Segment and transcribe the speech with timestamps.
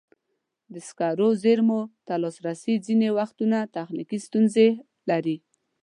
[0.73, 4.67] د سکرو زېرمو ته لاسرسی ځینې وختونه تخنیکي ستونزې
[5.09, 5.37] لري.